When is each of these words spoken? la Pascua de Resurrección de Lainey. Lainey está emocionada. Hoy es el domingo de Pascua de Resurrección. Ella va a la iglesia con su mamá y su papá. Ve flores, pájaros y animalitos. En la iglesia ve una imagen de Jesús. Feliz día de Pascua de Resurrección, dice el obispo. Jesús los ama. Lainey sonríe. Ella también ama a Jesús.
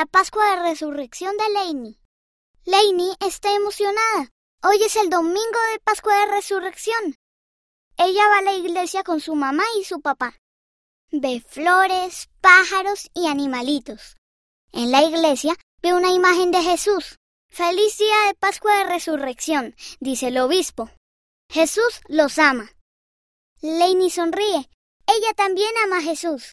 la 0.00 0.06
Pascua 0.06 0.56
de 0.56 0.62
Resurrección 0.62 1.36
de 1.36 1.52
Lainey. 1.52 2.00
Lainey 2.64 3.12
está 3.20 3.54
emocionada. 3.54 4.30
Hoy 4.62 4.82
es 4.82 4.96
el 4.96 5.10
domingo 5.10 5.60
de 5.72 5.78
Pascua 5.80 6.20
de 6.20 6.32
Resurrección. 6.32 7.16
Ella 7.98 8.26
va 8.28 8.38
a 8.38 8.42
la 8.42 8.54
iglesia 8.54 9.02
con 9.04 9.20
su 9.20 9.34
mamá 9.34 9.62
y 9.78 9.84
su 9.84 10.00
papá. 10.00 10.38
Ve 11.10 11.44
flores, 11.46 12.30
pájaros 12.40 13.10
y 13.12 13.26
animalitos. 13.26 14.16
En 14.72 14.90
la 14.90 15.02
iglesia 15.02 15.54
ve 15.82 15.92
una 15.92 16.12
imagen 16.12 16.50
de 16.50 16.62
Jesús. 16.62 17.18
Feliz 17.50 17.98
día 17.98 18.28
de 18.28 18.34
Pascua 18.36 18.74
de 18.78 18.84
Resurrección, 18.84 19.76
dice 20.00 20.28
el 20.28 20.38
obispo. 20.38 20.88
Jesús 21.50 22.00
los 22.08 22.38
ama. 22.38 22.72
Lainey 23.60 24.08
sonríe. 24.08 24.70
Ella 25.06 25.34
también 25.36 25.72
ama 25.84 25.98
a 25.98 26.02
Jesús. 26.02 26.42